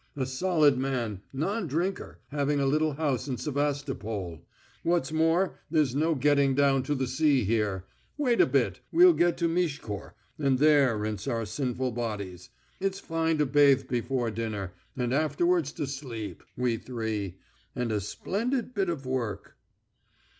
[0.15, 2.21] A solid man, non drinker...
[2.29, 4.39] having a little house in Sevastopol.
[4.81, 7.85] What's more, there's no getting down to the sea here.
[8.17, 12.49] Wait a bit, we'll get to Miskhor, and there rinse our sinful bodies.
[12.79, 14.73] It's fine to bathe before dinner...
[14.97, 17.35] and afterwards to sleep, we three...
[17.75, 19.55] and a splendid bit of work...."